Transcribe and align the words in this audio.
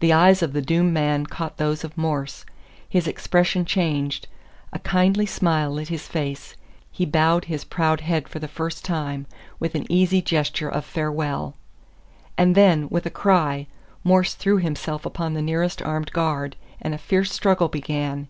The 0.00 0.12
eyes 0.12 0.42
of 0.42 0.52
the 0.52 0.60
doomed 0.62 0.92
man 0.92 1.26
caught 1.26 1.58
those 1.58 1.84
of 1.84 1.96
Morse 1.96 2.44
his 2.88 3.06
expression 3.06 3.64
changed 3.64 4.26
a 4.72 4.80
kindly 4.80 5.26
smile 5.26 5.70
lit 5.70 5.86
his 5.86 6.08
face 6.08 6.56
he 6.90 7.06
bowed 7.06 7.44
his 7.44 7.62
proud 7.62 8.00
head 8.00 8.28
for 8.28 8.40
the 8.40 8.48
first 8.48 8.84
time, 8.84 9.26
with 9.60 9.76
an 9.76 9.86
easy 9.88 10.22
gesture 10.22 10.68
of 10.68 10.84
farewell. 10.84 11.54
And 12.36 12.56
then, 12.56 12.88
with 12.88 13.06
a 13.06 13.10
cry, 13.10 13.68
Morse 14.02 14.34
threw 14.34 14.56
himself 14.58 15.06
upon 15.06 15.34
the 15.34 15.40
nearest 15.40 15.80
armed 15.82 16.10
guard, 16.10 16.56
and 16.82 16.92
a 16.92 16.98
fierce 16.98 17.30
struggle 17.32 17.68
began. 17.68 18.26